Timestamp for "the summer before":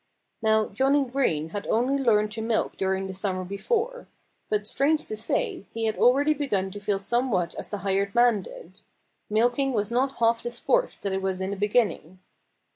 3.05-4.07